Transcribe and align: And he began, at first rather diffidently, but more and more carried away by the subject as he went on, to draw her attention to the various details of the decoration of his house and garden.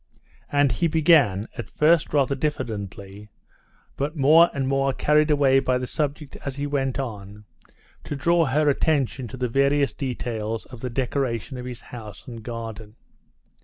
And 0.51 0.71
he 0.71 0.87
began, 0.87 1.45
at 1.59 1.69
first 1.69 2.11
rather 2.11 2.33
diffidently, 2.33 3.29
but 3.97 4.17
more 4.17 4.49
and 4.51 4.67
more 4.67 4.93
carried 4.93 5.29
away 5.29 5.59
by 5.59 5.77
the 5.77 5.85
subject 5.85 6.37
as 6.37 6.55
he 6.55 6.65
went 6.65 6.97
on, 6.97 7.45
to 8.05 8.15
draw 8.15 8.45
her 8.45 8.67
attention 8.67 9.27
to 9.27 9.37
the 9.37 9.47
various 9.47 9.93
details 9.93 10.65
of 10.65 10.79
the 10.79 10.89
decoration 10.89 11.59
of 11.59 11.65
his 11.67 11.81
house 11.81 12.27
and 12.27 12.41
garden. 12.41 12.95